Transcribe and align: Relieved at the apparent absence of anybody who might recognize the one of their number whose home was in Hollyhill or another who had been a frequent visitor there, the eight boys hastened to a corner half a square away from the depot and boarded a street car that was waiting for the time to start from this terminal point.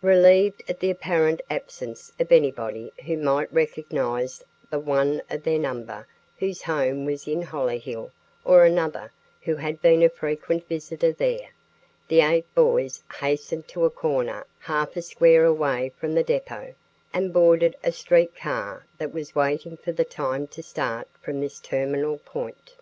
Relieved 0.00 0.62
at 0.66 0.80
the 0.80 0.88
apparent 0.90 1.42
absence 1.50 2.10
of 2.18 2.32
anybody 2.32 2.90
who 3.04 3.18
might 3.18 3.52
recognize 3.52 4.42
the 4.70 4.78
one 4.78 5.20
of 5.28 5.42
their 5.42 5.58
number 5.58 6.06
whose 6.38 6.62
home 6.62 7.04
was 7.04 7.28
in 7.28 7.42
Hollyhill 7.42 8.10
or 8.46 8.64
another 8.64 9.12
who 9.42 9.56
had 9.56 9.82
been 9.82 10.02
a 10.02 10.08
frequent 10.08 10.66
visitor 10.68 11.12
there, 11.12 11.50
the 12.08 12.22
eight 12.22 12.46
boys 12.54 13.02
hastened 13.20 13.68
to 13.68 13.84
a 13.84 13.90
corner 13.90 14.46
half 14.58 14.96
a 14.96 15.02
square 15.02 15.44
away 15.44 15.92
from 15.94 16.14
the 16.14 16.24
depot 16.24 16.74
and 17.12 17.30
boarded 17.34 17.76
a 17.84 17.92
street 17.92 18.34
car 18.34 18.86
that 18.96 19.12
was 19.12 19.34
waiting 19.34 19.76
for 19.76 19.92
the 19.92 20.06
time 20.06 20.46
to 20.46 20.62
start 20.62 21.06
from 21.20 21.42
this 21.42 21.60
terminal 21.60 22.16
point. 22.16 22.72